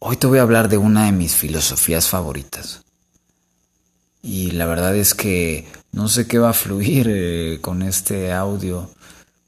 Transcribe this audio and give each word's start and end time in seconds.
Hoy 0.00 0.16
te 0.16 0.28
voy 0.28 0.38
a 0.38 0.42
hablar 0.42 0.68
de 0.68 0.78
una 0.78 1.06
de 1.06 1.12
mis 1.12 1.34
filosofías 1.34 2.08
favoritas. 2.08 2.82
Y 4.22 4.52
la 4.52 4.66
verdad 4.66 4.94
es 4.94 5.12
que 5.12 5.66
no 5.90 6.08
sé 6.08 6.28
qué 6.28 6.38
va 6.38 6.50
a 6.50 6.54
fluir 6.54 7.08
eh, 7.10 7.58
con 7.60 7.82
este 7.82 8.32
audio, 8.32 8.88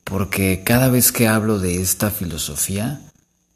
porque 0.02 0.64
cada 0.64 0.88
vez 0.88 1.12
que 1.12 1.28
hablo 1.28 1.60
de 1.60 1.80
esta 1.80 2.10
filosofía, 2.10 3.00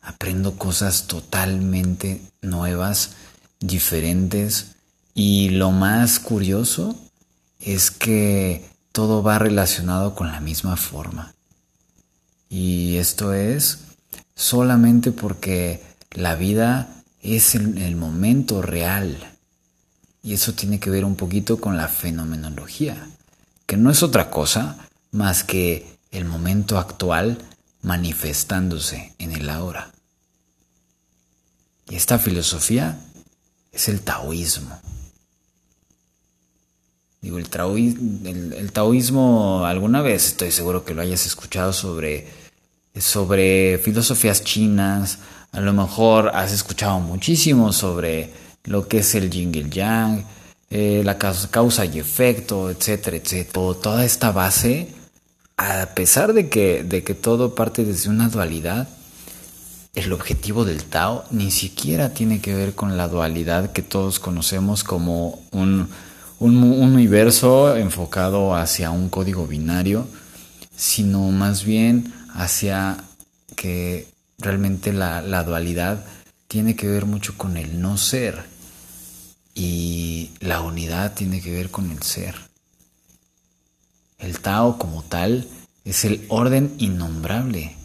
aprendo 0.03 0.57
cosas 0.57 1.09
totalmente 1.09 2.21
nuevas, 2.43 3.17
diferentes, 3.59 4.77
y 5.15 5.49
lo 5.49 5.73
más 5.73 6.21
curioso 6.21 6.97
es 7.59 7.91
que 7.91 8.69
todo 8.93 9.21
va 9.21 9.41
relacionado 9.41 10.15
con 10.15 10.31
la 10.31 10.39
misma 10.39 10.77
forma. 10.77 11.35
Y 12.49 12.99
esto 12.99 13.35
es 13.35 13.81
solamente 14.37 15.11
porque 15.11 15.94
la 16.15 16.35
vida 16.35 17.03
es 17.23 17.55
el, 17.55 17.79
el 17.79 17.97
momento 17.97 18.63
real. 18.63 19.19
Y 20.23 20.33
eso 20.33 20.55
tiene 20.55 20.81
que 20.81 20.91
ver 20.91 21.05
un 21.05 21.17
poquito 21.17 21.61
con 21.61 21.77
la 21.77 21.89
fenomenología, 21.89 23.09
que 23.67 23.77
no 23.77 23.91
es 23.91 24.03
otra 24.03 24.31
cosa 24.31 24.79
más 25.11 25.45
que 25.45 25.99
el 26.11 26.25
momento 26.25 26.79
actual 26.79 27.39
manifestándose 27.83 29.15
en 29.19 29.33
el 29.33 29.51
ahora. 29.51 29.93
Y 31.89 31.97
esta 31.97 32.19
filosofía 32.19 32.99
es 33.73 33.89
el 33.89 34.01
taoísmo. 34.01 34.81
Digo, 37.21 37.39
el, 37.39 38.53
el, 38.55 38.73
taoísmo, 38.73 39.65
alguna 39.65 40.03
vez 40.03 40.27
estoy 40.27 40.51
seguro 40.51 40.85
que 40.85 40.95
lo 40.95 41.01
hayas 41.01 41.25
escuchado 41.25 41.73
sobre, 41.73 42.29
sobre 42.99 43.79
filosofías 43.79 44.45
chinas, 44.45 45.19
a 45.55 45.61
lo 45.61 45.73
mejor 45.73 46.31
has 46.35 46.53
escuchado 46.53 47.01
muchísimo 47.01 47.73
sobre 47.73 48.31
lo 48.65 48.87
que 48.89 48.99
es 48.99 49.15
el 49.15 49.31
yin 49.31 49.55
y 49.55 49.59
el 49.59 49.71
yang, 49.71 50.25
eh, 50.71 51.03
la 51.05 51.17
causa 51.17 51.85
y 51.85 51.99
efecto, 51.99 52.71
etcétera, 52.71 53.17
etcétera. 53.17 53.75
Toda 53.81 54.05
esta 54.05 54.33
base, 54.33 54.89
a 55.57 55.87
pesar 55.95 56.33
de 56.33 56.49
que, 56.49 56.83
de 56.85 57.05
que 57.05 57.15
todo 57.15 57.55
parte 57.55 57.85
desde 57.85 58.11
una 58.11 58.29
dualidad, 58.29 58.89
el 59.95 60.13
objetivo 60.13 60.65
del 60.65 60.85
Tao 60.85 61.25
ni 61.31 61.51
siquiera 61.51 62.13
tiene 62.13 62.41
que 62.41 62.55
ver 62.55 62.75
con 62.75 62.97
la 62.97 63.07
dualidad 63.07 63.73
que 63.73 63.83
todos 63.83 64.19
conocemos 64.19 64.83
como 64.83 65.41
un 65.53 65.89
un, 66.39 66.63
universo 66.63 67.77
enfocado 67.77 68.55
hacia 68.55 68.91
un 68.91 69.09
código 69.09 69.47
binario, 69.47 70.07
sino 70.77 71.31
más 71.31 71.65
bien 71.65 72.13
hacia 72.35 72.99
que 73.57 74.09
realmente 74.45 74.93
la, 74.93 75.21
la 75.23 75.43
dualidad 75.43 76.05
tiene 76.47 76.77
que 76.77 76.87
ver 76.87 77.07
mucho 77.07 77.37
con 77.37 77.57
el 77.57 77.81
no 77.81 77.97
ser 77.97 78.45
y 79.55 80.31
la 80.41 80.61
unidad 80.61 81.15
tiene 81.15 81.41
que 81.41 81.53
ver 81.53 81.71
con 81.71 81.91
el 81.91 82.03
ser. 82.03 82.37
El 84.19 84.41
Tao 84.41 84.79
como 84.79 85.03
tal 85.03 85.49
es 85.85 86.05
el 86.05 86.25
orden 86.29 86.75
innombrable, 86.79 87.77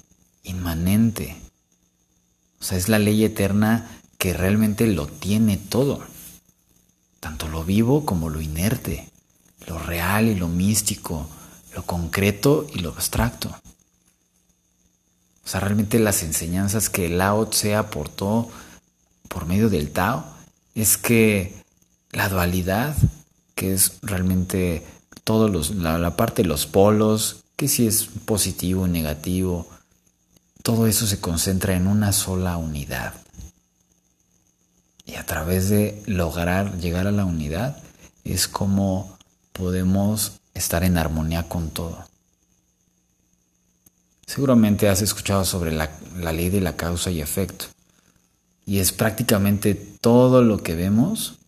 inmanente. 0.43 1.35
O 2.59 2.63
sea, 2.63 2.77
es 2.77 2.89
la 2.89 2.99
ley 2.99 3.23
eterna 3.23 3.89
que 4.17 4.33
realmente 4.33 4.85
lo 4.87 5.07
tiene 5.07 5.57
todo 5.57 6.03
tanto 7.19 7.47
lo 7.49 7.63
vivo 7.63 8.05
como 8.05 8.30
lo 8.30 8.41
inerte, 8.41 9.09
lo 9.67 9.77
real 9.77 10.27
y 10.27 10.35
lo 10.35 10.47
místico, 10.47 11.27
lo 11.75 11.83
concreto 11.83 12.65
y 12.73 12.80
lo 12.80 12.89
abstracto. 12.89 13.55
O 15.50 15.52
sea, 15.52 15.61
realmente 15.61 15.97
las 15.97 16.22
enseñanzas 16.22 16.92
que 16.92 17.09
Lao 17.09 17.47
Tse 17.47 17.73
aportó 17.73 18.52
por 19.28 19.47
medio 19.47 19.72
del 19.72 19.89
Tao 19.89 20.23
es 20.75 20.95
que 20.95 21.64
la 22.11 22.30
dualidad, 22.30 22.95
que 23.55 23.73
es 23.73 23.94
realmente 24.03 24.86
todo 25.23 25.47
la, 25.47 25.98
la 25.98 26.15
parte 26.15 26.43
de 26.43 26.48
los 26.48 26.67
polos, 26.67 27.45
que 27.55 27.67
si 27.67 27.88
es 27.88 28.09
positivo 28.26 28.88
negativo, 28.88 29.67
todo 30.61 30.86
eso 30.86 31.08
se 31.08 31.20
concentra 31.20 31.73
en 31.73 31.88
una 31.88 32.14
sola 32.14 32.58
unidad. 32.58 33.15
Y 35.04 35.15
a 35.15 35.26
través 35.26 35.67
de 35.67 36.04
lograr 36.05 36.77
llegar 36.77 37.08
a 37.08 37.11
la 37.11 37.26
unidad 37.26 37.82
es 38.23 38.48
como 38.48 39.17
podemos 39.52 40.33
estar 40.54 40.83
en 40.83 40.99
armonía 40.99 41.49
con 41.49 41.71
todo. 41.71 42.08
Seguramente 44.29 44.87
has 44.87 45.01
escuchado 45.01 45.43
sobre 45.43 45.71
la, 45.71 45.89
ley 46.31 46.51
de 46.51 46.61
la 46.61 46.75
causa 46.75 47.09
y 47.09 47.19
efecto. 47.19 47.65
Y 48.63 48.77
es 48.77 48.91
prácticamente 48.91 49.73
todo 49.73 50.43
lo 50.43 50.61
que 50.61 50.75
vemos 50.75 51.39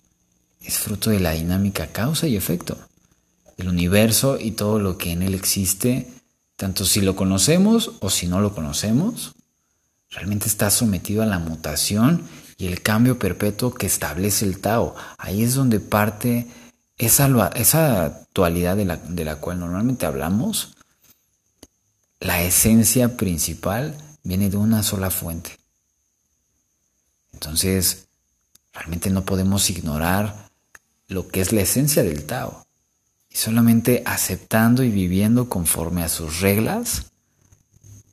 es 0.64 0.80
fruto 0.80 1.12
de 1.12 1.20
la 1.20 1.34
dinámica 1.34 1.86
causa 1.86 2.28
y 2.28 2.36
efecto. 2.36 2.80
El 3.58 3.70
universo 3.70 4.40
y 4.40 4.54
todo 4.54 4.80
lo 4.80 4.98
que 4.98 5.12
en 5.12 5.22
él 5.22 5.36
existe, 5.36 6.12
tanto 6.56 6.84
si 6.84 7.02
lo 7.02 7.16
conocemos 7.16 7.92
o 8.00 8.10
si 8.10 8.26
no 8.26 8.42
lo 8.42 8.52
conocemos, 8.56 9.36
realmente 10.10 10.48
está 10.48 10.72
sometido 10.72 11.22
a 11.22 11.28
la 11.28 11.38
mutación 11.38 12.24
y 12.58 12.66
el 12.66 12.82
cambio 12.82 13.20
perpetuo 13.20 13.76
que 13.76 13.86
establece 13.86 14.44
el 14.44 14.60
Tao. 14.60 14.96
Ahí 15.20 15.44
es 15.44 15.54
donde 15.54 15.82
parte 15.82 16.48
esa, 16.98 17.52
esa 17.54 18.26
dualidad 18.34 18.76
de 18.76 18.86
la, 18.86 18.98
de 18.98 19.24
la 19.24 19.36
cual 19.36 19.60
normalmente 19.60 20.08
hablamos. 20.08 20.74
La 22.22 22.44
esencia 22.44 23.18
principal 23.18 23.98
viene 24.22 24.52
de 24.52 24.58
una 24.58 24.84
sola 24.84 25.10
fuente. 25.10 25.58
Entonces, 27.34 28.06
realmente 28.74 29.10
no 29.10 29.26
podemos 29.26 29.68
ignorar 29.72 30.52
lo 31.08 31.28
que 31.28 31.42
es 31.42 31.52
la 31.52 31.62
esencia 31.62 32.04
del 32.04 32.26
Tao. 32.26 32.64
Y 33.28 33.38
solamente 33.38 34.04
aceptando 34.06 34.84
y 34.84 34.92
viviendo 34.92 35.50
conforme 35.50 36.04
a 36.04 36.10
sus 36.10 36.42
reglas 36.42 37.12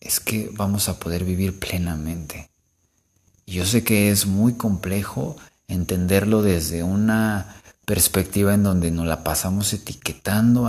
es 0.00 0.20
que 0.20 0.50
vamos 0.54 0.88
a 0.88 0.98
poder 0.98 1.24
vivir 1.24 1.58
plenamente. 1.58 2.48
Yo 3.46 3.66
sé 3.66 3.84
que 3.84 4.10
es 4.10 4.24
muy 4.24 4.54
complejo 4.54 5.36
entenderlo 5.66 6.40
desde 6.40 6.82
una 6.82 7.60
perspectiva 7.84 8.54
en 8.54 8.62
donde 8.62 8.90
nos 8.90 9.06
la 9.06 9.22
pasamos 9.22 9.70
etiquetando 9.74 10.66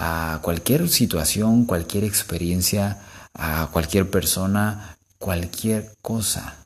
a 0.00 0.38
cualquier 0.42 0.88
situación, 0.88 1.64
cualquier 1.64 2.04
experiencia, 2.04 3.00
a 3.34 3.68
cualquier 3.72 4.08
persona, 4.08 4.96
cualquier 5.18 5.96
cosa. 6.02 6.64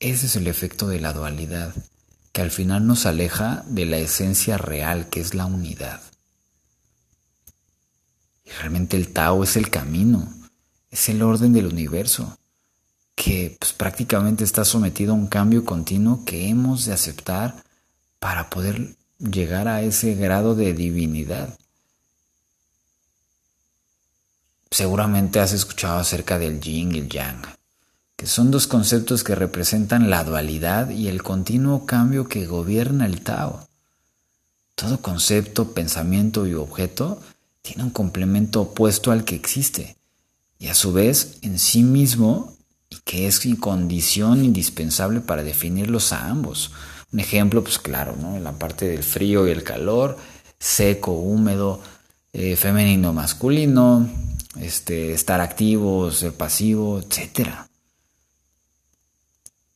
Ese 0.00 0.26
es 0.26 0.34
el 0.34 0.48
efecto 0.48 0.88
de 0.88 0.98
la 0.98 1.12
dualidad, 1.12 1.72
que 2.32 2.42
al 2.42 2.50
final 2.50 2.84
nos 2.88 3.06
aleja 3.06 3.62
de 3.68 3.86
la 3.86 3.98
esencia 3.98 4.58
real, 4.58 5.08
que 5.08 5.20
es 5.20 5.34
la 5.34 5.46
unidad. 5.46 6.00
Y 8.44 8.50
realmente 8.50 8.96
el 8.96 9.12
Tao 9.12 9.44
es 9.44 9.56
el 9.56 9.70
camino, 9.70 10.28
es 10.90 11.08
el 11.08 11.22
orden 11.22 11.52
del 11.52 11.66
universo 11.66 12.36
que 13.14 13.56
pues, 13.60 13.72
prácticamente 13.72 14.42
está 14.42 14.64
sometido 14.64 15.12
a 15.12 15.16
un 15.16 15.28
cambio 15.28 15.64
continuo 15.64 16.24
que 16.24 16.48
hemos 16.48 16.86
de 16.86 16.92
aceptar 16.92 17.62
para 18.18 18.50
poder 18.50 18.96
llegar 19.18 19.68
a 19.68 19.82
ese 19.82 20.14
grado 20.14 20.54
de 20.54 20.74
divinidad. 20.74 21.58
Seguramente 24.70 25.40
has 25.40 25.52
escuchado 25.52 25.98
acerca 25.98 26.38
del 26.38 26.60
yin 26.60 26.94
y 26.94 26.98
el 26.98 27.08
yang, 27.08 27.42
que 28.16 28.26
son 28.26 28.50
dos 28.50 28.66
conceptos 28.66 29.24
que 29.24 29.34
representan 29.34 30.10
la 30.10 30.24
dualidad 30.24 30.90
y 30.90 31.08
el 31.08 31.22
continuo 31.22 31.86
cambio 31.86 32.28
que 32.28 32.46
gobierna 32.46 33.06
el 33.06 33.22
Tao. 33.22 33.66
Todo 34.74 35.00
concepto, 35.00 35.72
pensamiento 35.72 36.46
y 36.46 36.54
objeto 36.54 37.22
tiene 37.62 37.84
un 37.84 37.90
complemento 37.90 38.60
opuesto 38.60 39.12
al 39.12 39.24
que 39.24 39.34
existe, 39.34 39.96
y 40.58 40.68
a 40.68 40.74
su 40.74 40.92
vez 40.92 41.38
en 41.42 41.58
sí 41.58 41.82
mismo 41.82 42.54
y 42.90 42.96
que 43.04 43.26
es 43.26 43.40
condición 43.58 44.44
indispensable 44.44 45.20
para 45.20 45.42
definirlos 45.42 46.12
a 46.12 46.28
ambos. 46.28 46.72
Un 47.12 47.20
ejemplo, 47.20 47.62
pues 47.62 47.78
claro, 47.78 48.16
¿no? 48.20 48.36
En 48.36 48.44
la 48.44 48.52
parte 48.52 48.88
del 48.88 49.02
frío 49.02 49.46
y 49.46 49.50
el 49.50 49.62
calor, 49.62 50.16
seco, 50.58 51.12
húmedo, 51.12 51.80
eh, 52.32 52.56
femenino, 52.56 53.12
masculino, 53.12 54.08
este, 54.60 55.12
estar 55.12 55.40
activo, 55.40 56.10
ser 56.10 56.32
pasivo, 56.32 57.00
etc. 57.00 57.48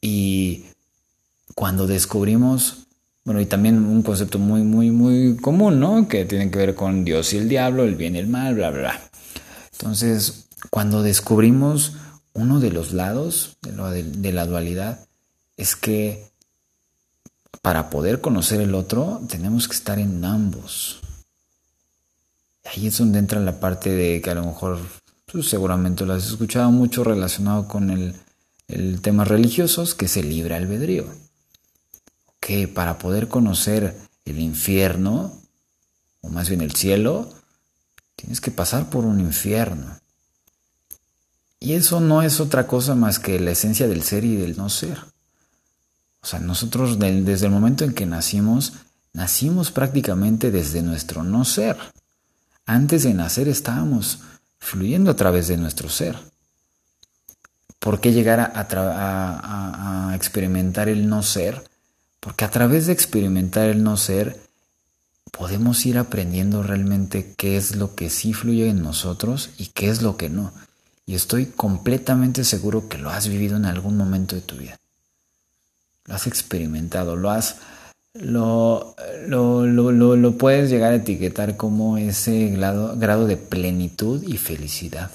Y 0.01 0.65
cuando 1.55 1.87
descubrimos, 1.87 2.87
bueno, 3.25 3.41
y 3.41 3.47
también 3.47 3.85
un 3.85 4.03
concepto 4.03 4.39
muy, 4.39 4.63
muy, 4.63 4.91
muy 4.91 5.37
común, 5.37 5.79
¿no? 5.79 6.09
Que 6.09 6.25
tiene 6.25 6.51
que 6.51 6.59
ver 6.59 6.75
con 6.75 7.05
Dios 7.05 7.33
y 7.33 7.39
el 7.39 7.49
diablo, 7.49 7.85
el 7.85 7.95
bien 7.95 8.17
y 8.17 8.19
el 8.19 8.27
mal, 8.27 8.55
bla, 8.55 8.71
bla. 8.71 9.01
Entonces, 9.73 10.49
cuando 10.71 11.03
descubrimos 11.03 11.95
uno 12.33 12.61
de 12.61 12.71
los 12.71 12.93
lados 12.93 13.57
de, 13.63 14.33
la 14.33 14.47
dualidad 14.47 15.07
es 15.57 15.77
que 15.77 16.30
para 17.63 17.91
poder 17.91 18.21
conocer 18.21 18.61
el 18.61 18.75
otro 18.75 19.21
tenemos 19.29 19.69
que 19.69 19.75
estar 19.75 19.99
en 19.99 20.25
ambos. 20.25 21.01
Ahí 22.65 22.87
es 22.87 22.99
donde 22.99 23.19
entra 23.19 23.41
la 23.41 23.61
parte 23.61 23.91
de 23.91 24.21
que 24.21 24.31
a 24.31 24.35
lo 24.35 24.45
mejor 24.45 24.79
tú 25.27 25.43
seguramente 25.43 26.07
lo 26.07 26.15
has 26.15 26.27
escuchado 26.27 26.71
mucho 26.71 27.05
relacionado 27.05 27.69
con 27.69 27.91
el, 27.91 28.15
el 28.69 29.01
temas 29.01 29.29
religiosos, 29.29 29.95
que 29.95 30.07
es 30.07 30.17
el 30.17 30.29
libre 30.29 30.55
albedrío. 30.55 31.07
Que 32.39 32.69
para 32.69 32.99
poder 32.99 33.29
conocer 33.29 33.97
el 34.25 34.39
infierno, 34.41 35.33
o 36.21 36.29
más 36.29 36.49
bien 36.49 36.61
el 36.61 36.75
cielo, 36.75 37.33
tienes 38.17 38.41
que 38.41 38.51
pasar 38.51 38.89
por 38.91 39.05
un 39.05 39.21
infierno. 39.21 39.99
Y 41.59 41.75
eso 41.75 42.01
no 42.01 42.23
es 42.23 42.41
otra 42.41 42.67
cosa 42.67 42.95
más 42.95 43.19
que 43.19 43.39
la 43.39 43.51
esencia 43.51 43.87
del 43.87 44.03
ser 44.03 44.25
y 44.25 44.37
del 44.37 44.57
no 44.57 44.71
ser. 44.71 44.99
O 46.23 46.27
sea, 46.27 46.39
nosotros 46.39 46.99
desde 46.99 47.47
el 47.47 47.53
momento 47.53 47.85
en 47.85 47.95
que 47.95 48.07
nacimos, 48.07 48.75
nacimos 49.13 49.71
prácticamente 49.71 50.51
desde 50.51 50.83
nuestro 50.83 51.23
no 51.23 51.45
ser. 51.45 51.77
Antes 52.67 53.03
de 53.05 53.15
nacer 53.15 53.49
estábamos 53.49 54.21
fluyendo 54.59 55.11
a 55.11 55.17
través 55.17 55.49
de 55.49 55.57
nuestro 55.57 55.89
ser. 55.89 56.17
¿Por 57.79 58.01
qué 58.01 58.13
llegar 58.13 58.41
a, 58.55 60.13
experimentar 60.15 60.89
el 60.89 61.09
no 61.09 61.23
ser? 61.23 61.65
Porque 62.21 62.45
a 62.45 62.51
través 62.51 62.87
de 62.87 62.93
experimentar 62.93 63.71
el 63.71 63.83
no 63.83 63.97
ser, 63.97 64.39
podemos 65.33 65.87
ir 65.87 65.97
aprendiendo 65.97 66.63
realmente 66.63 67.35
qué 67.39 67.57
es 67.57 67.77
lo 67.77 67.95
que 67.95 68.11
sí 68.11 68.35
fluye 68.35 68.69
en 68.69 68.83
nosotros 68.83 69.51
y 69.57 69.69
qué 69.69 69.89
es 69.89 70.03
lo 70.03 70.19
que 70.19 70.29
no. 70.29 70.53
Y 71.07 71.15
estoy 71.15 71.47
completamente 71.47 72.45
seguro 72.45 72.89
que 72.89 72.99
lo 72.99 73.09
has 73.09 73.27
vivido 73.29 73.57
en 73.57 73.65
algún 73.65 73.97
momento 73.97 74.37
de 74.37 74.43
tu 74.43 74.57
vida. 74.57 74.79
Lo 76.11 76.17
has 76.17 76.27
experimentado, 76.27 77.15
lo 77.15 77.31
has 77.31 77.59
lo, 78.15 78.97
lo, 79.29 79.65
lo, 79.65 80.17
lo, 80.17 80.37
puedes 80.37 80.69
llegar 80.69 80.93
a 80.93 80.97
etiquetar 80.97 81.57
como 81.57 81.99
ese 81.99 82.49
grado, 82.49 82.97
grado 82.97 83.29
de 83.29 83.37
plenitud 83.37 84.21
y 84.27 84.37
felicidad. 84.37 85.13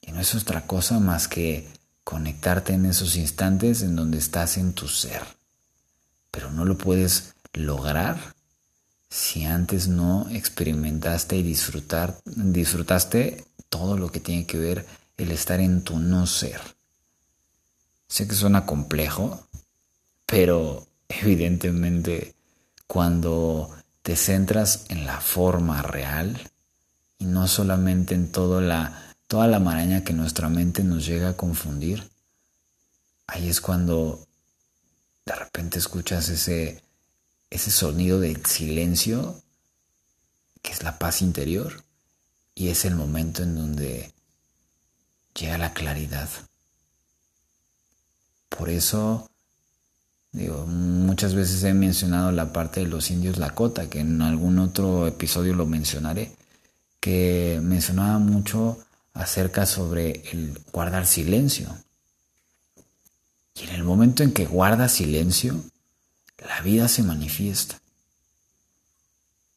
Y 0.00 0.12
no 0.12 0.20
es 0.20 0.32
otra 0.36 0.68
cosa 0.68 1.00
más 1.00 1.26
que 1.26 1.66
conectarte 2.04 2.74
en 2.74 2.86
esos 2.86 3.16
instantes 3.16 3.82
en 3.82 3.96
donde 3.96 4.18
estás 4.18 4.58
en 4.58 4.74
tu 4.74 4.86
ser. 4.86 5.22
Pero 6.30 6.52
no 6.52 6.64
lo 6.64 6.78
puedes 6.78 7.34
lograr 7.52 8.36
si 9.10 9.44
antes 9.44 9.88
no 9.88 10.28
experimentaste 10.30 11.36
y 11.36 11.42
disfrutar, 11.42 12.16
disfrutaste 12.24 13.44
todo 13.68 13.98
lo 13.98 14.12
que 14.12 14.20
tiene 14.20 14.46
que 14.46 14.58
ver 14.58 14.86
el 15.16 15.32
estar 15.32 15.58
en 15.58 15.82
tu 15.82 15.98
no 15.98 16.28
ser. 16.28 16.75
Sé 18.08 18.28
que 18.28 18.34
suena 18.34 18.66
complejo, 18.66 19.46
pero 20.26 20.86
evidentemente 21.08 22.34
cuando 22.86 23.74
te 24.02 24.16
centras 24.16 24.86
en 24.88 25.06
la 25.06 25.20
forma 25.20 25.82
real 25.82 26.50
y 27.18 27.24
no 27.24 27.48
solamente 27.48 28.14
en 28.14 28.30
toda 28.30 28.60
la, 28.60 29.14
toda 29.26 29.48
la 29.48 29.58
maraña 29.58 30.04
que 30.04 30.12
nuestra 30.12 30.48
mente 30.48 30.84
nos 30.84 31.04
llega 31.06 31.30
a 31.30 31.36
confundir, 31.36 32.08
ahí 33.26 33.48
es 33.48 33.60
cuando 33.60 34.24
de 35.24 35.34
repente 35.34 35.78
escuchas 35.78 36.28
ese, 36.28 36.82
ese 37.50 37.70
sonido 37.70 38.20
del 38.20 38.46
silencio, 38.46 39.42
que 40.62 40.72
es 40.72 40.82
la 40.84 40.98
paz 40.98 41.22
interior, 41.22 41.82
y 42.54 42.68
es 42.68 42.84
el 42.84 42.94
momento 42.94 43.42
en 43.42 43.56
donde 43.56 44.12
llega 45.34 45.58
la 45.58 45.74
claridad. 45.74 46.28
Por 48.58 48.70
eso 48.70 49.30
Digo, 50.36 50.66
muchas 50.66 51.34
veces 51.34 51.64
he 51.64 51.72
mencionado 51.72 52.30
la 52.30 52.52
parte 52.52 52.80
de 52.80 52.86
los 52.86 53.10
indios 53.10 53.38
Lakota, 53.38 53.88
que 53.88 54.00
en 54.00 54.20
algún 54.20 54.58
otro 54.58 55.06
episodio 55.06 55.54
lo 55.54 55.64
mencionaré, 55.64 56.36
que 57.00 57.58
mencionaba 57.62 58.18
mucho 58.18 58.78
acerca 59.14 59.64
sobre 59.64 60.22
el 60.30 60.60
guardar 60.72 61.06
silencio. 61.06 61.74
Y 63.54 63.62
en 63.62 63.76
el 63.76 63.82
momento 63.82 64.22
en 64.24 64.34
que 64.34 64.44
guarda 64.44 64.90
silencio, 64.90 65.58
la 66.46 66.60
vida 66.60 66.86
se 66.88 67.02
manifiesta. 67.02 67.80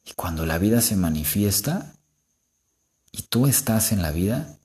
Y 0.05 0.13
cuando 0.13 0.45
la 0.45 0.59
vida 0.59 0.79
se 0.79 0.95
manifiesta 0.95 1.93
y 3.11 3.23
tú 3.23 3.47
estás 3.47 3.91
en 3.91 4.01
la 4.01 4.11
vida, 4.11 4.55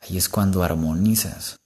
ahí 0.00 0.18
es 0.18 0.28
cuando 0.28 0.62
armonizas. 0.62 1.61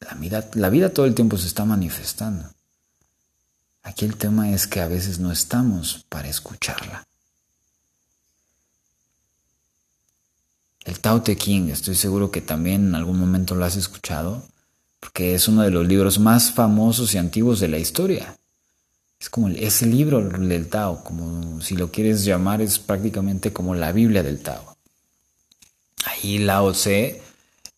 La 0.00 0.14
vida, 0.14 0.48
la 0.54 0.70
vida 0.70 0.92
todo 0.92 1.06
el 1.06 1.14
tiempo 1.14 1.36
se 1.36 1.46
está 1.46 1.64
manifestando. 1.64 2.50
Aquí 3.82 4.04
el 4.04 4.16
tema 4.16 4.50
es 4.50 4.66
que 4.66 4.80
a 4.80 4.88
veces 4.88 5.18
no 5.18 5.32
estamos 5.32 6.04
para 6.08 6.28
escucharla. 6.28 7.06
El 10.84 11.00
Tao 11.00 11.22
Te 11.22 11.36
Ching, 11.36 11.70
estoy 11.70 11.94
seguro 11.94 12.30
que 12.30 12.40
también 12.40 12.88
en 12.88 12.94
algún 12.94 13.18
momento 13.18 13.54
lo 13.54 13.64
has 13.64 13.76
escuchado, 13.76 14.42
porque 15.00 15.34
es 15.34 15.48
uno 15.48 15.62
de 15.62 15.70
los 15.70 15.86
libros 15.86 16.18
más 16.18 16.52
famosos 16.52 17.14
y 17.14 17.18
antiguos 17.18 17.60
de 17.60 17.68
la 17.68 17.78
historia. 17.78 18.38
Es 19.20 19.28
como 19.28 19.48
ese 19.48 19.86
libro 19.86 20.22
del 20.22 20.68
Tao, 20.68 21.02
como 21.02 21.60
si 21.60 21.76
lo 21.76 21.90
quieres 21.90 22.24
llamar, 22.24 22.62
es 22.62 22.78
prácticamente 22.78 23.52
como 23.52 23.74
la 23.74 23.92
Biblia 23.92 24.22
del 24.22 24.40
Tao. 24.40 24.76
Ahí 26.04 26.38
Lao 26.38 26.72
Tse 26.72 27.20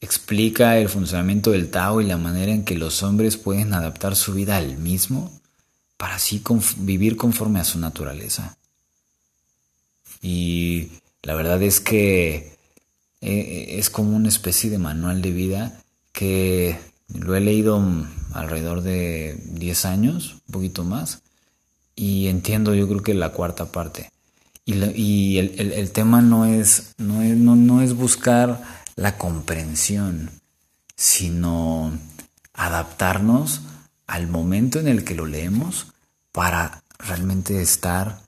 explica 0.01 0.79
el 0.79 0.89
funcionamiento 0.89 1.51
del 1.51 1.71
Tao 1.71 2.01
y 2.01 2.07
la 2.07 2.17
manera 2.17 2.53
en 2.53 2.65
que 2.65 2.75
los 2.75 3.03
hombres 3.03 3.37
pueden 3.37 3.75
adaptar 3.75 4.17
su 4.17 4.33
vida 4.33 4.57
al 4.57 4.79
mismo 4.79 5.31
para 5.97 6.15
así 6.15 6.43
vivir 6.79 7.17
conforme 7.17 7.61
a 7.61 7.65
su 7.65 7.79
naturaleza. 7.79 8.57
Y 10.23 10.89
la 11.23 11.35
verdad 11.35 11.63
es 11.63 11.81
que 11.81 12.57
eh, 13.21 13.67
es 13.79 13.91
como 13.91 14.17
una 14.17 14.29
especie 14.29 14.71
de 14.71 14.79
manual 14.79 15.21
de 15.21 15.31
vida 15.33 15.83
que 16.13 16.79
lo 17.15 17.35
he 17.35 17.41
leído 17.41 17.83
alrededor 18.33 18.83
de 18.83 19.39
10 19.53 19.85
años, 19.85 20.37
un 20.47 20.53
poquito 20.53 20.85
más, 20.85 21.23
y 21.95 22.29
entiendo 22.29 22.75
yo 22.75 22.89
creo 22.89 23.03
que 23.03 23.15
la 23.15 23.33
cuarta 23.33 23.71
parte. 23.71 24.11
Y, 24.65 25.39
el, 25.39 25.91
tema 25.91 26.23
no 26.23 26.45
es, 26.45 26.95
no 26.97 27.25
no 27.57 27.83
es 27.83 27.95
buscar 27.95 28.80
la 29.01 29.17
comprensión, 29.17 30.31
sino 30.95 31.91
adaptarnos 32.53 33.63
al 34.07 34.29
momento 34.29 34.79
en 34.79 34.89
el 34.89 35.05
que 35.05 35.15
lo 35.15 35.25
leemos 35.25 35.87
para 36.33 36.83
realmente 36.99 37.63
estar 37.63 38.21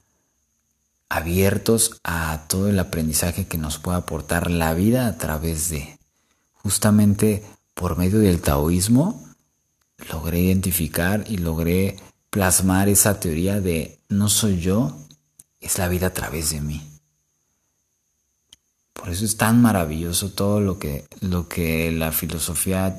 abiertos 1.10 2.00
a 2.04 2.44
todo 2.48 2.70
el 2.70 2.78
aprendizaje 2.78 3.46
que 3.46 3.58
nos 3.58 3.76
puede 3.76 3.98
aportar 3.98 4.50
la 4.50 4.72
vida 4.72 5.08
a 5.08 5.18
través 5.18 5.68
de. 5.68 5.98
Justamente 6.54 7.44
por 7.74 7.98
medio 7.98 8.20
del 8.20 8.40
taoísmo 8.40 9.22
logré 10.10 10.40
identificar 10.40 11.24
y 11.28 11.36
logré 11.36 11.96
plasmar 12.30 12.88
esa 12.88 13.20
teoría 13.20 13.60
de 13.60 13.98
no 14.08 14.30
soy 14.30 14.58
yo, 14.58 14.96
es 15.60 15.76
la 15.76 15.88
vida 15.88 16.06
a 16.06 16.14
través 16.14 16.48
de 16.48 16.62
mí. 16.62 16.91
Por 19.02 19.10
eso 19.10 19.24
es 19.24 19.36
tan 19.36 19.60
maravilloso 19.60 20.30
todo 20.30 20.60
lo 20.60 20.78
que, 20.78 21.08
lo 21.20 21.48
que 21.48 21.90
la 21.90 22.12
filosofía 22.12 22.96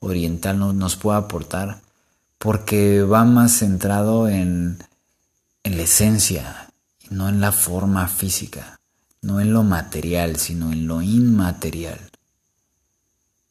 oriental 0.00 0.58
nos 0.76 0.96
puede 0.96 1.16
aportar, 1.16 1.80
porque 2.36 3.00
va 3.00 3.24
más 3.24 3.60
centrado 3.60 4.28
en, 4.28 4.76
en 5.62 5.76
la 5.78 5.82
esencia, 5.82 6.68
no 7.08 7.30
en 7.30 7.40
la 7.40 7.52
forma 7.52 8.06
física, 8.06 8.78
no 9.22 9.40
en 9.40 9.54
lo 9.54 9.62
material, 9.62 10.36
sino 10.36 10.72
en 10.72 10.86
lo 10.86 11.00
inmaterial. 11.00 12.00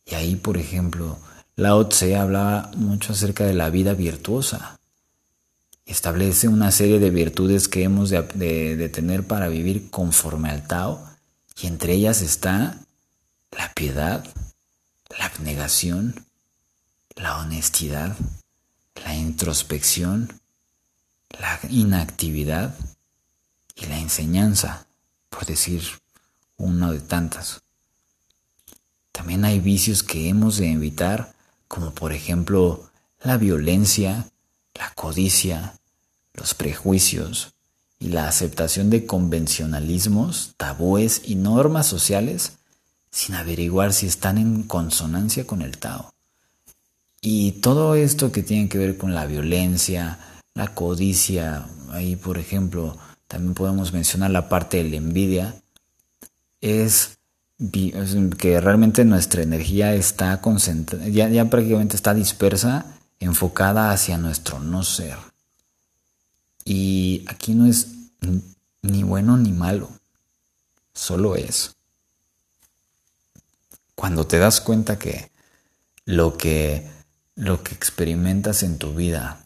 Y 0.06 0.14
ahí, 0.14 0.36
por 0.36 0.58
ejemplo, 0.60 1.18
Lao 1.56 1.88
Tse 1.88 2.16
hablaba 2.16 2.70
mucho 2.78 3.14
acerca 3.14 3.46
de 3.46 3.56
la 3.56 3.72
vida 3.72 3.96
virtuosa. 3.96 4.78
Establece 5.88 6.50
una 6.50 6.70
serie 6.70 7.00
de 7.00 7.10
virtudes 7.10 7.68
que 7.68 7.82
hemos 7.82 8.12
de, 8.12 8.22
de 8.76 8.90
tener 8.90 9.26
para 9.26 9.48
vivir 9.48 9.90
conforme 9.90 10.52
al 10.52 10.68
Tao 10.68 11.15
y 11.60 11.68
entre 11.68 11.94
ellas 11.94 12.22
está 12.22 12.80
la 13.52 13.74
piedad, 13.74 14.26
la 15.18 15.26
abnegación, 15.26 16.26
la 17.16 17.38
honestidad, 17.38 18.18
la 19.04 19.16
introspección, 19.16 20.42
la 21.30 21.60
inactividad 21.70 22.76
y 23.76 23.86
la 23.86 24.00
enseñanza, 24.00 24.88
por 25.30 25.46
decir 25.46 25.84
una 26.58 26.92
de 26.92 27.00
tantas. 27.00 27.62
También 29.12 29.46
hay 29.46 29.60
vicios 29.60 30.04
que 30.04 30.28
hemos 30.28 30.58
de 30.58 30.72
evitar, 30.72 31.34
como 31.68 31.94
por 31.94 32.12
ejemplo 32.12 32.90
la 33.22 33.38
violencia, 33.38 34.30
la 34.74 34.94
codicia, 34.94 35.80
los 36.34 36.54
prejuicios, 36.54 37.55
y 38.06 38.10
la 38.10 38.28
aceptación 38.28 38.92
de 38.92 39.08
convencionalismos, 39.08 40.54
tabúes 40.58 41.24
y 41.26 41.34
normas 41.34 41.88
sociales 41.88 42.54
sin 43.10 43.34
averiguar 43.34 43.94
si 43.94 44.06
están 44.06 44.38
en 44.38 44.62
consonancia 44.62 45.48
con 45.48 45.64
el 45.64 45.80
Tao. 45.80 46.14
Y 47.20 47.54
todo 47.54 47.96
esto 47.96 48.32
que 48.32 48.44
tiene 48.44 48.70
que 48.70 48.78
ver 48.78 48.98
con 48.98 49.16
la 49.16 49.26
violencia, 49.26 50.20
la 50.54 50.68
codicia, 50.68 51.66
ahí 51.90 52.16
por 52.16 52.38
ejemplo 52.38 52.96
también 53.28 53.56
podemos 53.56 53.92
mencionar 53.92 54.30
la 54.30 54.50
parte 54.50 54.84
de 54.84 54.90
la 54.92 54.98
envidia, 54.98 55.56
es 56.62 57.18
que 58.38 58.62
realmente 58.62 59.04
nuestra 59.04 59.42
energía 59.42 59.96
está 59.96 60.42
concentrada, 60.42 61.08
ya, 61.08 61.28
ya 61.30 61.50
prácticamente 61.50 61.96
está 61.96 62.14
dispersa, 62.14 62.86
enfocada 63.20 63.90
hacia 63.90 64.20
nuestro 64.20 64.60
no 64.60 64.84
ser. 64.84 65.18
Y 66.64 67.24
aquí 67.28 67.54
no 67.54 67.66
es 67.68 67.95
ni 68.82 69.04
bueno 69.04 69.38
ni 69.38 69.52
malo, 69.52 69.90
solo 70.94 71.36
es. 71.36 71.76
Cuando 73.96 74.28
te 74.28 74.40
das 74.40 74.62
cuenta 74.62 75.00
que 75.00 75.32
lo 76.06 76.38
que, 76.38 76.90
lo 77.36 77.64
que 77.64 77.74
experimentas 77.74 78.62
en 78.64 78.78
tu 78.78 78.94
vida 78.94 79.46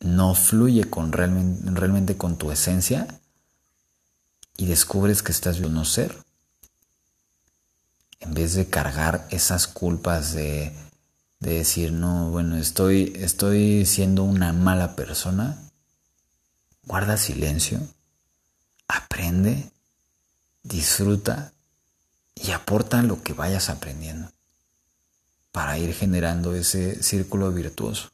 no 0.00 0.34
fluye 0.34 0.88
con 0.88 1.12
realmente, 1.12 2.16
con 2.16 2.36
tu 2.36 2.50
esencia 2.50 3.06
y 4.56 4.66
descubres 4.66 5.22
que 5.22 5.32
estás 5.32 5.60
viendo 5.60 5.84
ser, 5.84 6.16
en 8.18 8.34
vez 8.34 8.54
de 8.54 8.68
cargar 8.68 9.26
esas 9.30 9.66
culpas 9.66 10.32
de, 10.32 10.74
de 11.38 11.54
decir, 11.54 11.92
no, 11.92 12.30
bueno, 12.30 12.56
estoy, 12.56 13.12
estoy 13.16 13.86
siendo 13.86 14.24
una 14.24 14.52
mala 14.52 14.96
persona, 14.96 15.69
guarda 16.84 17.16
silencio, 17.16 17.80
aprende, 18.88 19.70
disfruta 20.62 21.52
y 22.34 22.50
aporta 22.52 23.02
lo 23.02 23.22
que 23.22 23.32
vayas 23.32 23.68
aprendiendo 23.68 24.30
para 25.52 25.78
ir 25.78 25.94
generando 25.94 26.54
ese 26.54 27.02
círculo 27.02 27.52
virtuoso. 27.52 28.10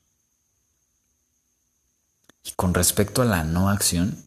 Y 2.44 2.52
con 2.52 2.74
respecto 2.74 3.22
a 3.22 3.26
la 3.26 3.44
no 3.44 3.68
acción, 3.68 4.26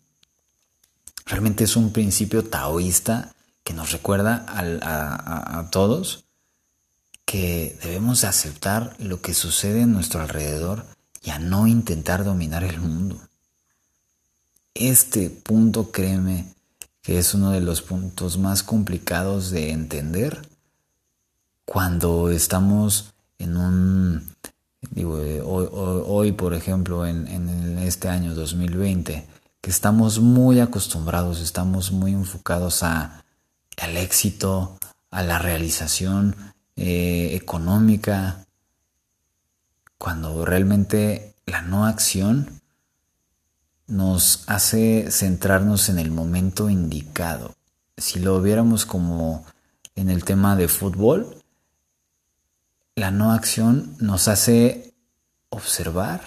realmente 1.26 1.64
es 1.64 1.76
un 1.76 1.92
principio 1.92 2.44
taoísta 2.44 3.34
que 3.64 3.74
nos 3.74 3.92
recuerda 3.92 4.46
a, 4.48 5.60
a 5.60 5.70
todos 5.70 6.26
que 7.26 7.78
debemos 7.84 8.24
aceptar 8.24 8.96
lo 8.98 9.22
que 9.22 9.36
sucede 9.36 9.82
en 9.82 9.94
nuestro 9.94 10.22
alrededor 10.22 10.86
y 11.22 11.30
a 11.30 11.38
no 11.38 11.68
intentar 11.68 12.24
dominar 12.24 12.64
el 12.64 12.80
mundo. 12.80 13.29
Este 14.80 15.30
punto, 15.30 15.92
créeme, 15.92 16.46
que 17.02 17.20
es 17.20 17.34
uno 17.34 17.52
de 17.52 17.60
los 17.60 17.82
puntos 17.82 18.38
más 18.38 18.64
complicados 18.64 19.52
de 19.52 19.72
entender 19.72 20.42
cuando 21.66 22.30
estamos 22.30 23.14
en 23.40 23.58
un, 23.58 24.32
digo, 24.92 25.20
eh, 25.20 25.42
hoy, 25.44 26.32
por 26.32 26.54
ejemplo, 26.54 27.06
en, 27.06 27.78
este 27.80 28.08
año 28.08 28.34
2020, 28.34 29.28
que 29.60 29.70
estamos 29.70 30.22
muy 30.22 30.62
acostumbrados, 30.62 31.42
estamos 31.42 31.92
muy 31.92 32.14
enfocados 32.14 32.82
a, 32.82 33.26
al 33.82 33.98
éxito, 33.98 34.78
a 35.12 35.24
la 35.24 35.40
realización 35.40 36.38
eh, 36.78 37.32
económica, 37.34 38.46
cuando 39.98 40.46
realmente 40.46 41.36
la 41.46 41.64
no 41.64 41.86
acción 41.86 42.59
nos 43.90 44.44
hace 44.48 45.12
centrarnos 45.12 45.90
en 45.90 46.00
el 46.00 46.12
momento 46.12 46.70
indicado. 46.70 47.56
Si 47.98 48.20
lo 48.20 48.42
viéramos 48.42 48.86
como 48.86 49.46
en 49.96 50.10
el 50.10 50.24
tema 50.24 50.56
de 50.56 50.68
fútbol, 50.68 51.44
la 52.96 53.12
no 53.12 53.32
acción 53.32 53.96
nos 54.00 54.28
hace 54.28 54.94
observar 55.50 56.22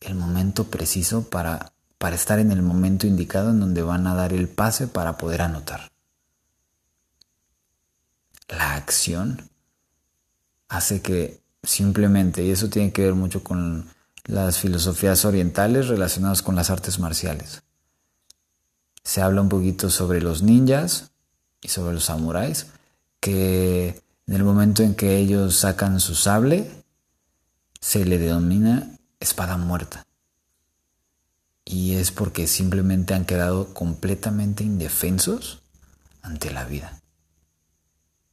el 0.00 0.14
momento 0.14 0.64
preciso 0.64 1.28
para, 1.28 1.72
para 1.98 2.16
estar 2.16 2.38
en 2.38 2.52
el 2.52 2.62
momento 2.62 3.06
indicado 3.06 3.50
en 3.50 3.60
donde 3.60 3.82
van 3.82 4.06
a 4.06 4.14
dar 4.14 4.32
el 4.32 4.48
pase 4.48 4.86
para 4.86 5.16
poder 5.16 5.42
anotar. 5.42 5.90
La 8.48 8.74
acción 8.74 9.48
hace 10.68 11.00
que 11.00 11.40
simplemente, 11.62 12.44
y 12.44 12.50
eso 12.50 12.68
tiene 12.68 12.92
que 12.92 13.02
ver 13.02 13.14
mucho 13.14 13.42
con 13.42 13.88
las 14.24 14.58
filosofías 14.58 15.24
orientales 15.24 15.88
relacionadas 15.88 16.42
con 16.42 16.56
las 16.56 16.70
artes 16.70 16.98
marciales. 16.98 17.62
Se 19.02 19.20
habla 19.20 19.42
un 19.42 19.48
poquito 19.48 19.90
sobre 19.90 20.20
los 20.20 20.42
ninjas 20.42 21.10
y 21.60 21.68
sobre 21.68 21.94
los 21.94 22.04
samuráis, 22.04 22.68
que 23.20 24.02
en 24.26 24.34
el 24.34 24.44
momento 24.44 24.82
en 24.82 24.94
que 24.94 25.18
ellos 25.18 25.56
sacan 25.56 26.00
su 26.00 26.14
sable, 26.14 26.70
se 27.80 28.06
le 28.06 28.18
denomina 28.18 28.96
espada 29.20 29.58
muerta. 29.58 30.06
Y 31.66 31.94
es 31.94 32.10
porque 32.10 32.46
simplemente 32.46 33.14
han 33.14 33.26
quedado 33.26 33.74
completamente 33.74 34.64
indefensos 34.64 35.60
ante 36.22 36.50
la 36.50 36.64
vida. 36.64 37.00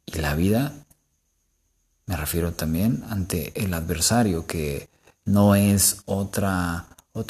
Y 0.06 0.20
la 0.20 0.36
vida, 0.36 0.74
me 2.06 2.16
refiero 2.16 2.54
también 2.54 3.04
ante 3.10 3.52
el 3.62 3.74
adversario 3.74 4.48
que 4.48 4.91
no 5.26 5.56
es 5.56 6.02
otro 6.06 6.86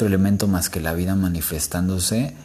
elemento 0.07 0.47
más 0.47 0.69
que 0.69 0.79
la 0.79 0.93
vida 0.93 1.15
manifestándose 1.15 2.35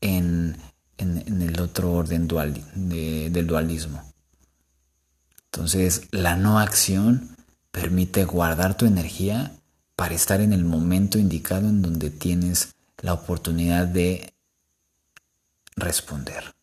en, 0.00 0.56
el 0.98 1.60
otro 1.60 1.92
orden 1.92 2.28
dual, 2.28 2.62
del 2.74 3.46
dualismo. 3.46 4.02
Entonces, 5.46 6.02
la 6.10 6.36
no 6.36 6.58
acción 6.58 7.36
permite 7.70 8.24
guardar 8.24 8.76
tu 8.76 8.86
energía 8.86 9.52
para 9.96 10.14
estar 10.14 10.40
en 10.40 10.52
el 10.52 10.64
momento 10.64 11.18
indicado 11.18 11.68
en 11.68 11.82
donde 11.82 12.10
tienes 12.10 12.74
la 12.98 13.14
oportunidad 13.14 13.86
de 13.86 14.32
responder. 15.76 16.54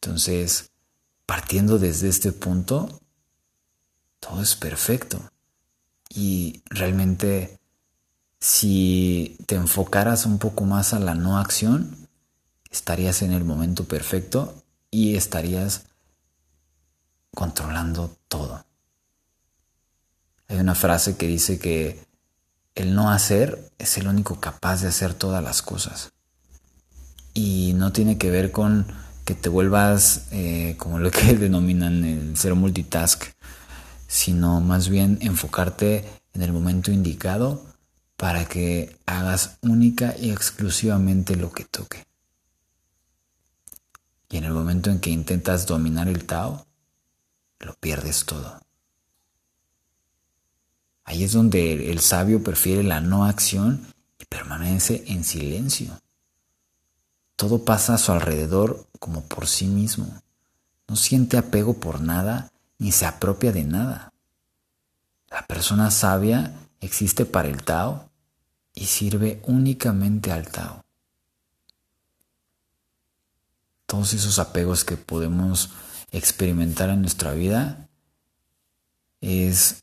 Entonces, 0.00 0.70
partiendo 1.26 1.78
desde 1.78 2.08
este 2.08 2.32
punto, 2.32 3.00
todo 4.20 4.42
es 4.42 4.54
perfecto. 4.56 5.20
Y 6.08 6.62
realmente 6.70 7.58
si 8.40 9.36
te 9.46 9.56
enfocaras 9.56 10.26
un 10.26 10.38
poco 10.38 10.64
más 10.64 10.94
a 10.94 11.00
la 11.00 11.14
no 11.14 11.38
acción, 11.38 12.08
estarías 12.70 13.22
en 13.22 13.32
el 13.32 13.44
momento 13.44 13.84
perfecto 13.84 14.62
y 14.90 15.16
estarías 15.16 15.86
controlando 17.34 18.16
todo. 18.28 18.64
Hay 20.48 20.58
una 20.58 20.74
frase 20.74 21.16
que 21.16 21.26
dice 21.26 21.58
que 21.58 22.06
el 22.74 22.94
no 22.94 23.10
hacer 23.10 23.70
es 23.78 23.98
el 23.98 24.06
único 24.06 24.40
capaz 24.40 24.82
de 24.82 24.88
hacer 24.88 25.14
todas 25.14 25.42
las 25.42 25.62
cosas. 25.62 26.12
Y 27.34 27.72
no 27.74 27.92
tiene 27.92 28.18
que 28.18 28.30
ver 28.30 28.50
con 28.50 28.86
que 29.24 29.34
te 29.34 29.48
vuelvas 29.48 30.28
eh, 30.30 30.74
como 30.78 30.98
lo 30.98 31.10
que 31.10 31.34
denominan 31.38 32.04
el 32.04 32.36
ser 32.36 32.54
multitask, 32.54 33.24
sino 34.08 34.60
más 34.60 34.88
bien 34.88 35.18
enfocarte 35.20 36.04
en 36.32 36.42
el 36.42 36.52
momento 36.52 36.90
indicado 36.90 37.64
para 38.16 38.46
que 38.46 38.96
hagas 39.06 39.58
única 39.60 40.16
y 40.18 40.30
exclusivamente 40.30 41.36
lo 41.36 41.52
que 41.52 41.64
toque. 41.64 42.04
Y 44.30 44.38
en 44.38 44.44
el 44.44 44.52
momento 44.52 44.90
en 44.90 44.98
que 44.98 45.10
intentas 45.10 45.66
dominar 45.66 46.08
el 46.08 46.24
Tao, 46.24 46.66
lo 47.60 47.74
pierdes 47.74 48.24
todo. 48.24 48.60
Ahí 51.04 51.24
es 51.24 51.32
donde 51.32 51.90
el 51.90 52.00
sabio 52.00 52.42
prefiere 52.42 52.82
la 52.82 53.00
no 53.00 53.24
acción 53.24 53.86
y 54.18 54.24
permanece 54.24 55.04
en 55.06 55.22
silencio. 55.24 56.00
Todo 57.36 57.64
pasa 57.64 57.94
a 57.94 57.98
su 57.98 58.12
alrededor 58.12 58.86
como 58.98 59.24
por 59.24 59.46
sí 59.46 59.66
mismo. 59.66 60.22
No 60.86 60.96
siente 60.96 61.36
apego 61.36 61.74
por 61.74 62.00
nada 62.00 62.50
ni 62.78 62.92
se 62.92 63.06
apropia 63.06 63.52
de 63.52 63.64
nada. 63.64 64.12
La 65.30 65.46
persona 65.46 65.90
sabia 65.90 66.52
existe 66.80 67.26
para 67.26 67.48
el 67.48 67.62
Tao 67.62 68.08
y 68.74 68.86
sirve 68.86 69.42
únicamente 69.44 70.32
al 70.32 70.48
Tao. 70.48 70.84
Todos 73.86 74.14
esos 74.14 74.38
apegos 74.38 74.84
que 74.84 74.96
podemos 74.96 75.70
experimentar 76.12 76.90
en 76.90 77.00
nuestra 77.00 77.32
vida 77.32 77.88
es 79.20 79.82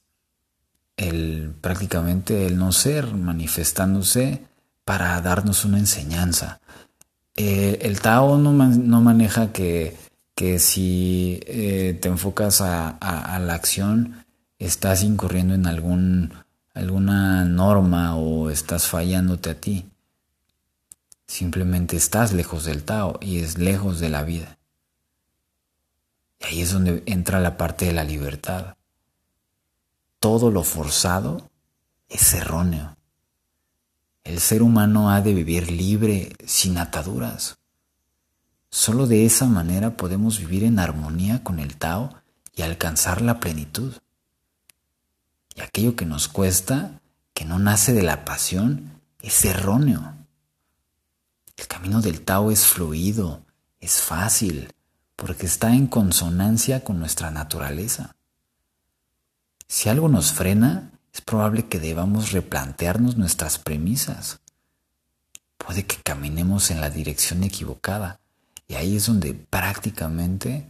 el 0.97 1.53
prácticamente 1.61 2.45
el 2.45 2.57
no 2.57 2.71
ser 2.71 3.13
manifestándose 3.13 4.45
para 4.85 5.19
darnos 5.21 5.65
una 5.65 5.79
enseñanza. 5.79 6.61
Eh, 7.35 7.79
el 7.81 7.99
Tao 7.99 8.37
no, 8.37 8.53
maneja 9.01 9.51
que 9.51 9.97
que 10.35 10.59
si 10.59 11.39
eh, 11.47 11.97
te 11.99 12.09
enfocas 12.09 12.59
a, 12.61 13.39
la 13.39 13.53
acción, 13.53 14.25
estás 14.59 15.01
incurriendo 15.01 15.55
en 15.55 15.65
algún, 15.65 16.33
alguna 16.73 17.45
norma 17.45 18.17
o 18.17 18.49
estás 18.49 18.87
fallándote 18.87 19.49
a 19.49 19.59
ti. 19.59 19.89
Simplemente 21.25 21.95
estás 21.95 22.33
lejos 22.33 22.65
del 22.65 22.83
Tao 22.83 23.17
y 23.21 23.39
es 23.39 23.57
lejos 23.57 23.99
de 23.99 24.09
la 24.09 24.23
vida. 24.23 24.57
Y 26.39 26.45
ahí 26.45 26.61
es 26.61 26.71
donde 26.73 27.01
entra 27.05 27.39
la 27.39 27.57
parte 27.57 27.85
de 27.85 27.93
la 27.93 28.03
libertad. 28.03 28.75
Todo 30.19 30.51
lo 30.51 30.63
forzado 30.63 31.49
es 32.09 32.33
erróneo. 32.33 32.97
El 34.23 34.39
ser 34.39 34.61
humano 34.61 35.11
ha 35.11 35.21
de 35.21 35.33
vivir 35.33 35.71
libre, 35.71 36.33
sin 36.45 36.77
ataduras. 36.77 37.57
Solo 38.77 39.07
de 39.07 39.25
esa 39.25 39.45
manera 39.45 39.95
podemos 39.95 40.37
vivir 40.37 40.65
en 40.65 40.79
armonía 40.79 41.45
con 41.45 41.59
el 41.59 41.77
Tao 41.77 42.13
y 42.53 42.61
alcanzar 42.61 43.21
la 43.21 43.39
plenitud. 43.39 43.93
Y 45.55 45.61
aquello 45.61 45.95
que 45.95 46.05
nos 46.05 46.27
cuesta, 46.27 46.99
que 47.33 47.45
no 47.45 47.57
nace 47.57 47.93
de 47.93 48.03
la 48.03 48.25
pasión, 48.25 48.99
es 49.21 49.45
erróneo. 49.45 50.15
El 51.55 51.67
camino 51.67 52.01
del 52.01 52.19
Tao 52.19 52.51
es 52.51 52.65
fluido, 52.65 53.45
es 53.79 54.01
fácil, 54.01 54.73
porque 55.15 55.45
está 55.45 55.73
en 55.73 55.87
consonancia 55.87 56.83
con 56.83 56.99
nuestra 56.99 57.31
naturaleza. 57.31 58.17
Si 59.69 59.87
algo 59.87 60.09
nos 60.09 60.33
frena, 60.33 60.91
es 61.13 61.21
probable 61.21 61.67
que 61.67 61.79
debamos 61.79 62.33
replantearnos 62.33 63.15
nuestras 63.15 63.57
premisas. 63.57 64.41
Puede 65.57 65.85
que 65.85 65.95
caminemos 66.03 66.71
en 66.71 66.81
la 66.81 66.89
dirección 66.89 67.45
equivocada 67.45 68.19
y 68.67 68.75
ahí 68.75 68.95
es 68.95 69.05
donde 69.05 69.33
prácticamente 69.33 70.67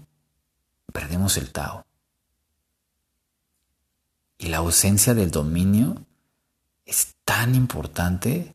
perdemos 0.91 1.37
el 1.37 1.51
Tao. 1.51 1.85
Y 4.37 4.47
la 4.47 4.57
ausencia 4.57 5.13
del 5.13 5.31
dominio 5.31 6.05
es 6.85 7.15
tan 7.23 7.55
importante 7.55 8.53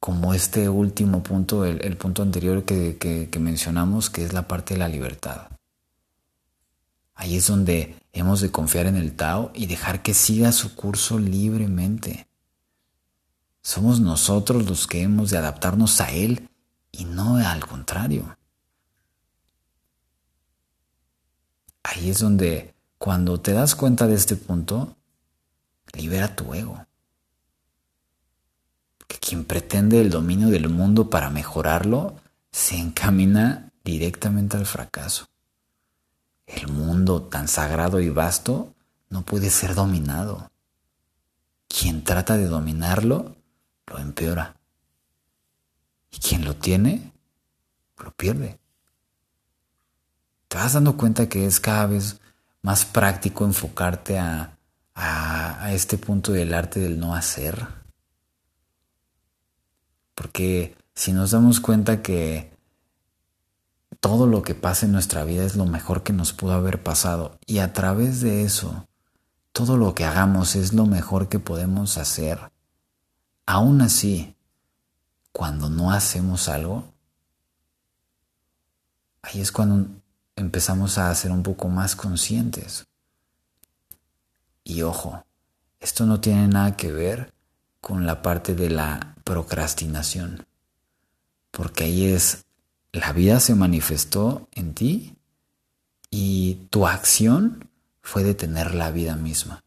como 0.00 0.34
este 0.34 0.68
último 0.68 1.22
punto, 1.22 1.64
el, 1.64 1.96
punto 1.96 2.22
anterior 2.22 2.64
que, 2.64 2.96
que 2.98 3.38
mencionamos, 3.38 4.10
que 4.10 4.24
es 4.24 4.32
la 4.32 4.46
parte 4.46 4.74
de 4.74 4.80
la 4.80 4.88
libertad. 4.88 5.48
Ahí 7.14 7.36
es 7.36 7.46
donde 7.46 7.96
hemos 8.12 8.40
de 8.40 8.50
confiar 8.50 8.86
en 8.86 8.96
el 8.96 9.16
Tao 9.16 9.50
y 9.54 9.66
dejar 9.66 10.02
que 10.02 10.12
siga 10.12 10.52
su 10.52 10.74
curso 10.74 11.18
libremente. 11.18 12.26
Somos 13.62 14.00
nosotros 14.00 14.66
los 14.66 14.86
que 14.86 15.02
hemos 15.02 15.30
de 15.30 15.38
adaptarnos 15.38 16.00
a 16.00 16.12
él 16.12 16.48
y 16.92 17.04
no 17.04 17.36
al 17.38 17.66
contrario. 17.66 18.36
Ahí 21.88 22.10
es 22.10 22.18
donde 22.18 22.74
cuando 22.98 23.40
te 23.40 23.52
das 23.52 23.76
cuenta 23.76 24.08
de 24.08 24.16
este 24.16 24.34
punto, 24.34 24.96
libera 25.92 26.34
tu 26.34 26.52
ego. 26.52 26.84
Que 29.06 29.18
quien 29.18 29.44
pretende 29.44 30.00
el 30.00 30.10
dominio 30.10 30.48
del 30.48 30.68
mundo 30.68 31.10
para 31.10 31.30
mejorarlo 31.30 32.16
se 32.50 32.76
encamina 32.76 33.70
directamente 33.84 34.56
al 34.56 34.66
fracaso. 34.66 35.26
El 36.46 36.66
mundo 36.66 37.22
tan 37.22 37.46
sagrado 37.46 38.00
y 38.00 38.08
vasto 38.08 38.74
no 39.08 39.22
puede 39.22 39.50
ser 39.50 39.76
dominado. 39.76 40.50
Quien 41.68 42.02
trata 42.02 42.36
de 42.36 42.46
dominarlo 42.46 43.36
lo 43.86 43.98
empeora. 43.98 44.56
Y 46.10 46.18
quien 46.18 46.44
lo 46.44 46.56
tiene 46.56 47.12
lo 47.98 48.10
pierde. 48.10 48.58
Te 50.48 50.56
vas 50.56 50.74
dando 50.74 50.96
cuenta 50.96 51.28
que 51.28 51.46
es 51.46 51.60
cada 51.60 51.86
vez 51.86 52.20
más 52.62 52.84
práctico 52.84 53.44
enfocarte 53.44 54.18
a, 54.18 54.56
a, 54.94 55.72
este 55.72 55.98
punto 55.98 56.32
del 56.32 56.54
arte 56.54 56.80
del 56.80 56.98
no 56.98 57.14
hacer. 57.14 57.66
Porque 60.14 60.76
si 60.94 61.12
nos 61.12 61.32
damos 61.32 61.60
cuenta 61.60 62.02
que 62.02 62.50
todo 64.00 64.26
lo 64.26 64.42
que 64.42 64.54
pasa 64.54 64.86
en 64.86 64.92
nuestra 64.92 65.24
vida 65.24 65.44
es 65.44 65.56
lo 65.56 65.66
mejor 65.66 66.02
que 66.02 66.12
nos 66.12 66.32
pudo 66.32 66.52
haber 66.52 66.82
pasado 66.82 67.38
y 67.46 67.58
a 67.58 67.72
través 67.72 68.20
de 68.20 68.42
eso, 68.42 68.86
todo 69.52 69.76
lo 69.76 69.94
que 69.94 70.04
hagamos 70.04 70.56
es 70.56 70.72
lo 70.72 70.86
mejor 70.86 71.28
que 71.28 71.38
podemos 71.38 71.98
hacer. 71.98 72.52
Aún 73.46 73.80
así, 73.80 74.34
cuando 75.32 75.68
no 75.68 75.92
hacemos 75.92 76.48
algo, 76.48 76.84
ahí 79.22 79.40
es 79.40 79.52
cuando 79.52 79.88
empezamos 80.36 80.98
a 80.98 81.14
ser 81.14 81.32
un 81.32 81.42
poco 81.42 81.68
más 81.68 81.96
conscientes. 81.96 82.86
Y 84.62 84.82
ojo, 84.82 85.24
esto 85.80 86.06
no 86.06 86.20
tiene 86.20 86.48
nada 86.48 86.76
que 86.76 86.92
ver 86.92 87.32
con 87.80 88.06
la 88.06 88.22
parte 88.22 88.54
de 88.54 88.70
la 88.70 89.14
procrastinación, 89.24 90.46
porque 91.50 91.84
ahí 91.84 92.06
es 92.06 92.44
la 92.92 93.12
vida 93.12 93.40
se 93.40 93.54
manifestó 93.54 94.48
en 94.52 94.74
ti 94.74 95.16
y 96.10 96.66
tu 96.70 96.86
acción 96.86 97.68
fue 98.00 98.24
detener 98.24 98.74
la 98.74 98.90
vida 98.90 99.16
misma. 99.16 99.64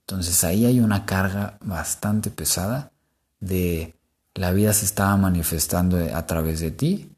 Entonces 0.00 0.42
ahí 0.44 0.66
hay 0.66 0.80
una 0.80 1.06
carga 1.06 1.58
bastante 1.60 2.30
pesada 2.30 2.92
de 3.40 3.94
la 4.34 4.52
vida 4.52 4.72
se 4.72 4.84
estaba 4.84 5.16
manifestando 5.16 5.98
a 6.14 6.26
través 6.26 6.60
de 6.60 6.70
ti 6.70 7.10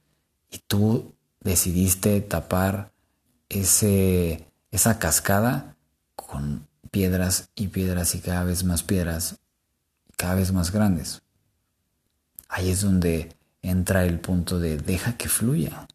y 0.50 0.58
tú 0.58 1.14
decidiste 1.40 2.20
tapar 2.20 2.92
ese, 3.48 4.46
esa 4.70 4.98
cascada 4.98 5.76
con 6.14 6.68
piedras 6.90 7.50
y 7.54 7.68
piedras 7.68 8.14
y 8.14 8.20
cada 8.20 8.44
vez 8.44 8.64
más 8.64 8.82
piedras, 8.82 9.38
cada 10.16 10.34
vez 10.34 10.52
más 10.52 10.70
grandes. 10.72 11.22
Ahí 12.48 12.70
es 12.70 12.82
donde 12.82 13.36
entra 13.62 14.04
el 14.04 14.20
punto 14.20 14.58
de 14.58 14.76
deja 14.76 15.16
que 15.16 15.28
fluya. 15.28 15.86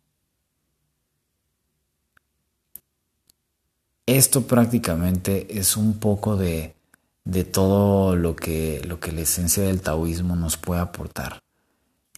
Esto 4.05 4.45
prácticamente 4.45 5.57
es 5.57 5.77
un 5.77 5.99
poco 5.99 6.37
de, 6.37 6.75
de 7.23 7.43
todo 7.43 8.15
lo 8.15 8.35
que, 8.35 8.81
lo 8.85 8.99
que 8.99 9.11
la 9.11 9.21
esencia 9.21 9.63
del 9.63 9.81
taoísmo 9.81 10.35
nos 10.35 10.57
puede 10.57 10.81
aportar. 10.81 11.44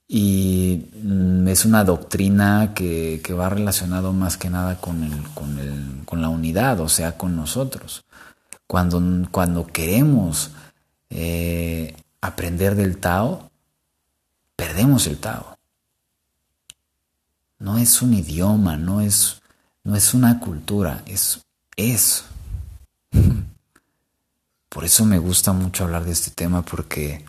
Y 0.07 0.89
mm, 1.03 1.47
es 1.49 1.65
una 1.65 1.83
doctrina 1.83 2.73
que, 2.73 3.21
que 3.23 3.33
va 3.33 3.49
relacionado 3.49 4.13
más 4.13 4.37
que 4.37 4.49
nada 4.49 4.79
con, 4.79 5.03
el, 5.03 5.23
con, 5.33 5.59
el, 5.59 6.05
con, 6.05 6.21
la 6.21 6.29
unidad, 6.29 6.79
o 6.79 6.87
sea, 6.87 7.17
con 7.17 7.35
nosotros. 7.35 8.05
Cuando, 8.67 9.01
cuando 9.31 9.67
queremos 9.67 10.51
eh, 11.09 11.95
aprender 12.21 12.75
del 12.75 12.97
Tao, 12.97 13.51
perdemos 14.55 15.07
el 15.07 15.17
Tao. 15.17 15.57
No 17.59 17.77
es 17.77 18.01
un 18.01 18.13
idioma, 18.13 18.77
no 18.77 19.01
es, 19.01 19.41
no 19.83 19.95
es 19.95 20.13
una 20.13 20.39
cultura, 20.39 21.03
es, 21.05 21.41
es. 21.75 22.25
Por 24.69 24.85
eso 24.85 25.05
me 25.05 25.17
gusta 25.17 25.53
mucho 25.53 25.85
hablar 25.85 26.05
de 26.05 26.11
este 26.11 26.31
tema 26.31 26.61
porque 26.61 27.25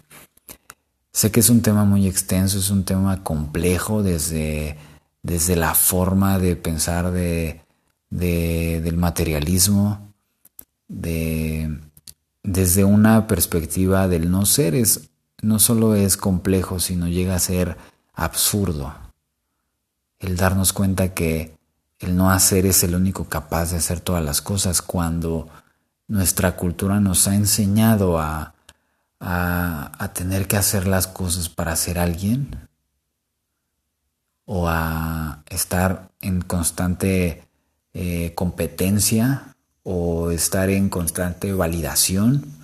sé 1.12 1.30
que 1.30 1.40
es 1.40 1.50
un 1.50 1.62
tema 1.62 1.84
muy 1.84 2.06
extenso, 2.06 2.58
es 2.58 2.70
un 2.70 2.84
tema 2.84 3.22
complejo 3.22 4.02
desde, 4.02 4.76
desde 5.22 5.56
la 5.56 5.74
forma 5.74 6.38
de 6.38 6.56
pensar 6.56 7.10
de, 7.10 7.60
del 8.10 8.96
materialismo, 8.96 10.12
de, 10.88 11.80
desde 12.42 12.84
una 12.84 13.26
perspectiva 13.26 14.08
del 14.08 14.30
no 14.30 14.46
ser, 14.46 14.74
es, 14.74 15.10
no 15.42 15.58
solo 15.58 15.94
es 15.94 16.16
complejo, 16.16 16.80
sino 16.80 17.08
llega 17.08 17.34
a 17.34 17.40
ser 17.40 17.76
absurdo. 18.14 18.94
El 20.18 20.36
darnos 20.36 20.72
cuenta 20.72 21.14
que 21.14 21.56
el 22.00 22.16
no 22.16 22.30
hacer 22.30 22.66
es 22.66 22.82
el 22.84 22.94
único 22.94 23.24
capaz 23.24 23.70
de 23.70 23.76
hacer 23.76 24.00
todas 24.00 24.24
las 24.24 24.40
cosas 24.40 24.82
cuando 24.82 25.48
nuestra 26.06 26.56
cultura 26.56 27.00
nos 27.00 27.28
ha 27.28 27.34
enseñado 27.34 28.18
a, 29.20 30.10
tener 30.14 30.48
que 30.48 30.56
hacer 30.56 30.86
las 30.86 31.06
cosas 31.06 31.48
para 31.48 31.76
ser 31.76 31.98
alguien 31.98 32.68
o 34.44 34.68
a 34.68 35.42
estar 35.48 36.10
en 36.20 36.40
constante 36.40 37.44
eh, 37.92 38.32
competencia 38.34 39.56
o 39.82 40.30
estar 40.30 40.70
en 40.70 40.88
constante 40.88 41.52
validación 41.52 42.58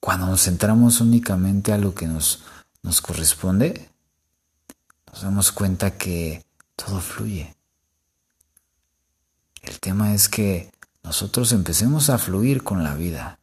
cuando 0.00 0.26
nos 0.26 0.42
centramos 0.42 1.00
únicamente 1.00 1.72
a 1.72 1.78
lo 1.78 1.94
que 1.94 2.06
nos, 2.06 2.44
nos 2.82 3.00
corresponde, 3.00 3.90
nos 5.12 5.22
damos 5.22 5.50
cuenta 5.50 5.98
que 5.98 6.44
todo 6.76 7.00
fluye. 7.00 7.56
El 9.62 9.80
tema 9.80 10.14
es 10.14 10.28
que 10.28 10.70
nosotros 11.02 11.50
empecemos 11.50 12.08
a 12.08 12.18
fluir 12.18 12.62
con 12.62 12.84
la 12.84 12.94
vida. 12.94 13.40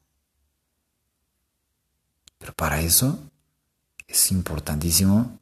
Pero 2.44 2.56
para 2.56 2.82
eso 2.82 3.32
es 4.06 4.30
importantísimo 4.30 5.40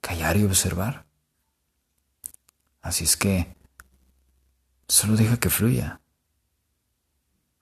callar 0.00 0.38
y 0.38 0.44
observar. 0.44 1.04
Así 2.80 3.04
es 3.04 3.18
que 3.18 3.54
solo 4.88 5.16
deja 5.16 5.36
que 5.36 5.50
fluya. 5.50 6.00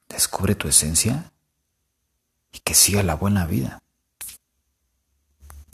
Descubre 0.08 0.54
tu 0.54 0.68
esencia 0.68 1.32
y 2.52 2.60
que 2.60 2.74
siga 2.74 3.02
la 3.02 3.16
buena 3.16 3.46
vida. 3.46 3.81